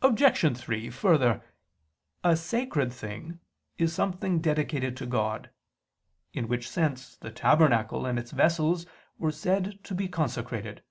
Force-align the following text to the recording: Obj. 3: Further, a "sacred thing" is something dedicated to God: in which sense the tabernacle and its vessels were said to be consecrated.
Obj. 0.00 0.56
3: 0.56 0.88
Further, 0.88 1.42
a 2.24 2.34
"sacred 2.34 2.90
thing" 2.94 3.40
is 3.76 3.92
something 3.92 4.40
dedicated 4.40 4.96
to 4.96 5.04
God: 5.06 5.50
in 6.32 6.48
which 6.48 6.66
sense 6.70 7.16
the 7.18 7.30
tabernacle 7.30 8.06
and 8.06 8.18
its 8.18 8.30
vessels 8.30 8.86
were 9.18 9.30
said 9.32 9.80
to 9.84 9.94
be 9.94 10.08
consecrated. 10.08 10.82